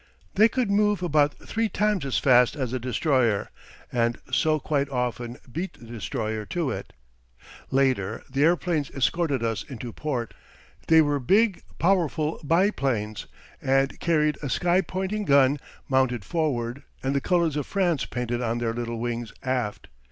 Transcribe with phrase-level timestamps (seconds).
[0.33, 3.51] They could move about three times as fast as a destroyer,
[3.91, 6.93] and so quite often beat the destroyer to it.
[7.69, 10.33] Later the airplanes escorted us into port.
[10.87, 13.27] They were big, powerful biplanes,
[13.61, 18.57] and carried a sky pointing gun mounted forward and the colors of France painted on
[18.57, 19.87] their little wings aft.